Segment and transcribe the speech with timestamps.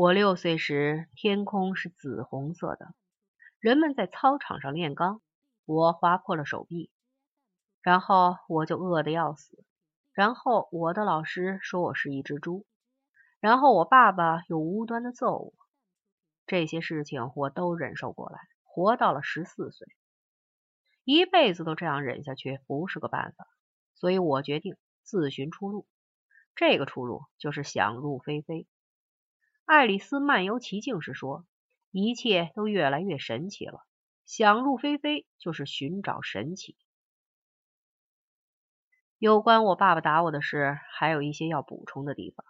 [0.00, 2.94] 我六岁时，天空是紫红色的，
[3.58, 5.20] 人们在操场上炼钢，
[5.64, 6.88] 我划破了手臂，
[7.82, 9.64] 然后我就饿得要死，
[10.12, 12.64] 然后我的老师说我是一只猪，
[13.40, 15.52] 然后我爸爸又无端的揍我，
[16.46, 19.88] 这些事情我都忍受过来，活到了十四岁，
[21.02, 23.48] 一辈子都这样忍下去不是个办法，
[23.96, 25.88] 所以我决定自寻出路，
[26.54, 28.68] 这个出路就是想入非非。
[29.68, 31.44] 爱丽丝漫游奇境时说
[31.92, 33.84] ：“一切都越来越神奇了。
[34.24, 36.74] 想入非非就是寻找神奇。”
[39.18, 42.46] 有关我爸爸打我的事，还有一些要补充的地方。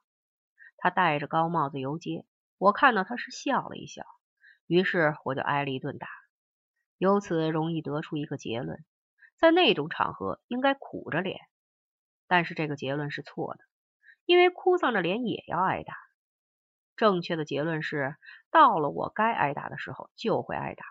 [0.77, 2.25] 他戴着高帽子游街，
[2.57, 4.05] 我看到他是笑了一笑，
[4.69, 6.07] 于是我就挨了一顿打。
[6.99, 8.85] 由此容易得出一个结论：
[9.37, 11.41] 在那种场合应该苦着脸。
[12.29, 13.65] 但是这个结论是错的，
[14.25, 15.95] 因为哭丧着脸也要挨打。
[16.99, 18.17] 正确的结论是，
[18.51, 20.85] 到了我该挨打的时候就会挨打，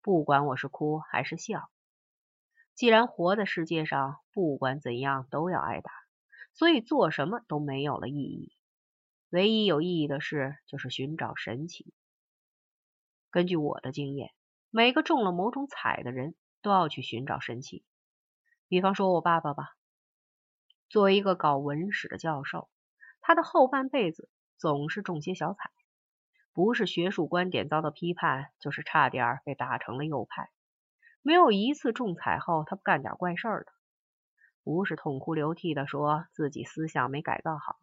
[0.00, 1.68] 不管我是哭还是笑。
[2.76, 5.90] 既然活在世界上，不管怎样都要挨打，
[6.52, 8.54] 所以做什么都没有了意义。
[9.30, 11.92] 唯一有意义的事就是寻找神奇。
[13.32, 14.30] 根据我的经验，
[14.70, 17.84] 每个中了某种彩的人都要去寻找神奇。
[18.68, 19.74] 比方说我爸爸吧，
[20.88, 22.70] 作为一个搞文史的教授，
[23.20, 24.28] 他的后半辈子。
[24.60, 25.70] 总是中些小彩，
[26.52, 30.50] 不是学术观点遭到批判，就是差点被打成了右派。
[31.22, 33.72] 没有一次中彩后他不干点怪事儿的，
[34.62, 37.78] 不是痛哭流涕的说自己思想没改造好，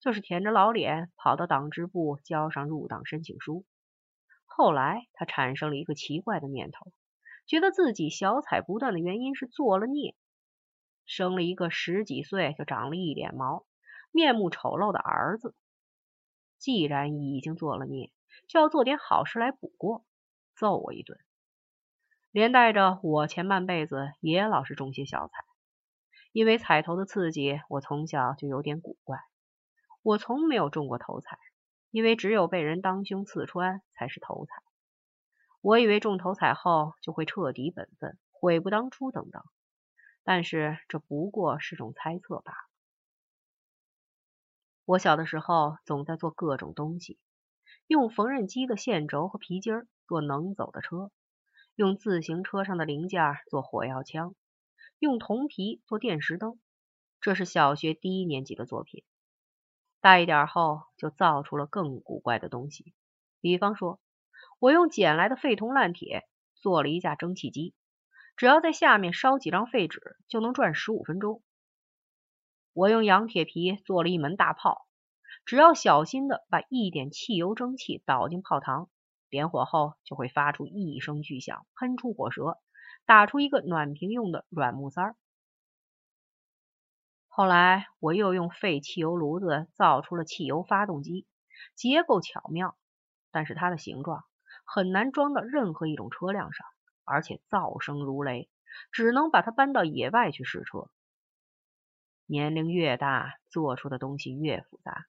[0.00, 3.64] 就是舔着老脸跑到党支部交上入党申请书。
[4.44, 6.92] 后来他产生了一个奇怪的念头，
[7.46, 10.14] 觉得自己小彩不断的原因是做了孽，
[11.06, 13.64] 生了一个十几岁就长了一脸毛、
[14.12, 15.54] 面目丑陋的儿子。
[16.58, 18.10] 既然已经做了孽，
[18.46, 20.04] 就要做点好事来补过，
[20.54, 21.18] 揍我一顿。
[22.30, 25.44] 连带着我前半辈子也老是中些小彩，
[26.32, 29.18] 因为彩头的刺激，我从小就有点古怪。
[30.02, 31.38] 我从没有中过头彩，
[31.90, 34.62] 因为只有被人当胸刺穿才是头彩。
[35.60, 39.42] 我以为中头彩后就会彻底本分，悔不当初等等，
[40.22, 42.67] 但是这不过是种猜测罢了。
[44.88, 47.18] 我小的时候总在做各种东西，
[47.88, 51.10] 用缝纫机的线轴和皮筋儿做能走的车，
[51.74, 54.34] 用自行车上的零件做火药枪，
[54.98, 56.58] 用铜皮做电石灯。
[57.20, 59.04] 这是小学低年级的作品。
[60.00, 62.94] 大一点后就造出了更古怪的东西，
[63.42, 64.00] 比方说，
[64.58, 67.74] 我用捡来的废铜烂铁做了一架蒸汽机，
[68.38, 71.42] 只要在下面烧几张废纸就能转十五分钟。
[72.78, 74.86] 我用羊铁皮做了一门大炮，
[75.44, 78.86] 只要小心的把一点汽油蒸汽倒进炮膛，
[79.28, 82.56] 点火后就会发出一声巨响，喷出火舌，
[83.04, 85.16] 打出一个暖瓶用的软木塞儿。
[87.26, 91.26] 后来我又用废汽油炉子造出了汽油发动机，
[91.74, 92.76] 结构巧妙，
[93.32, 94.22] 但是它的形状
[94.64, 96.64] 很难装到任何一种车辆上，
[97.02, 98.48] 而且噪声如雷，
[98.92, 100.88] 只能把它搬到野外去试车。
[102.30, 105.06] 年龄越大，做出的东西越复杂，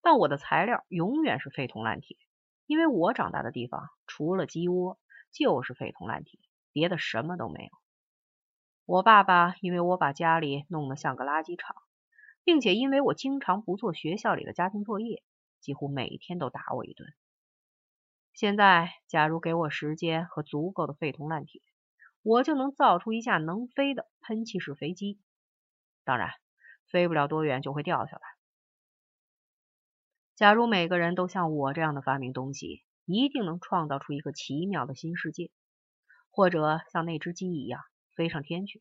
[0.00, 2.16] 但我的材料永远是废铜烂铁，
[2.64, 4.98] 因为我长大的地方除了鸡窝
[5.30, 6.40] 就是废铜烂铁，
[6.72, 7.70] 别的什么都没有。
[8.86, 11.76] 我爸爸因为我把家里弄得像个垃圾场，
[12.44, 15.22] 并且因为我经常不做学校里的家庭作业，
[15.60, 17.12] 几乎每天都打我一顿。
[18.32, 21.60] 现在，假如给我时间和足够的废铜烂铁，
[22.22, 25.20] 我就能造出一架能飞的喷气式飞机，
[26.04, 26.30] 当然。
[26.94, 28.22] 飞不了多远就会掉下来。
[30.36, 35.50] 假如每个人都像我这样的发明东西，一定能创造出一个奇妙的新世界，
[36.30, 37.82] 或者像那只鸡一样
[38.14, 38.80] 飞上天去。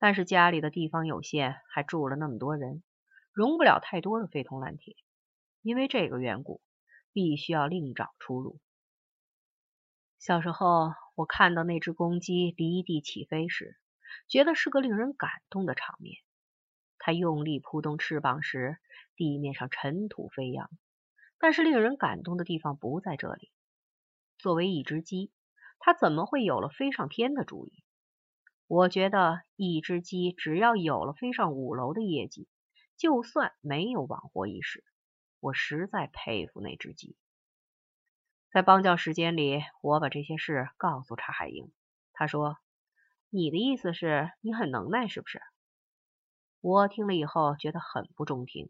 [0.00, 2.82] 但是家里的地方有限，还住了那么多人，
[3.32, 4.96] 容不了太多的废铜烂铁。
[5.62, 6.60] 因为这个缘故，
[7.12, 8.58] 必须要另找出路。
[10.18, 13.78] 小时候，我看到那只公鸡离地起飞时，
[14.26, 16.16] 觉得是个令人感动的场面。
[16.98, 18.78] 它用力扑动翅膀时，
[19.16, 20.70] 地面上尘土飞扬。
[21.38, 23.52] 但是令人感动的地方不在这里。
[24.38, 25.30] 作为一只鸡，
[25.78, 27.84] 它怎么会有了飞上天的主意？
[28.66, 32.48] 我觉得一只鸡只要有了飞上五楼的业绩，
[32.96, 34.84] 就算没有枉活一事。
[35.40, 37.16] 我实在佩服那只鸡。
[38.50, 41.70] 在邦教时间里，我把这些事告诉查海英。
[42.12, 42.56] 他说
[43.30, 45.40] ：“你的意思是你很能耐，是不是？”
[46.68, 48.68] 我听了以后觉得很不中听。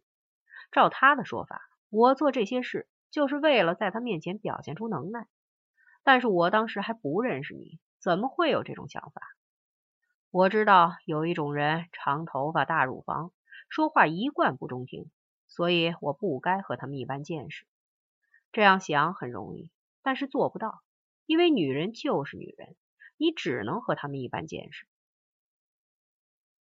[0.70, 5.26] 照他的说法，我做这些事就是为了在他面前表现出能耐。
[6.04, 9.20] 但是我当时还不认识你，怎么会有这种想法？
[10.30, 13.32] 我知道有一种人，长头发、大乳房，
[13.68, 15.10] 说话一贯不中听，
[15.48, 17.66] 所以我不该和他们一般见识。
[18.52, 19.72] 这样想很容易，
[20.02, 20.82] 但是做不到，
[21.26, 22.76] 因为女人就是女人，
[23.16, 24.86] 你只能和他们一般见识。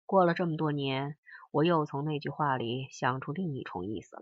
[0.05, 1.17] 过了这么多年，
[1.57, 4.21] 我又从那句话里想出另一重意思来。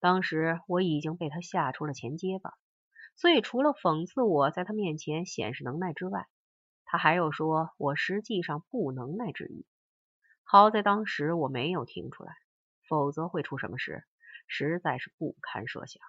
[0.00, 2.54] 当时我已经被他吓出了前结巴。
[3.14, 6.26] 所以，除了讽刺我在他面前显示能耐之外，
[6.86, 9.66] 他还有说我实际上不能耐之意。
[10.44, 12.32] 好在当时我没有听出来，
[12.88, 14.04] 否则会出什么事，
[14.46, 16.00] 实在是不堪设想。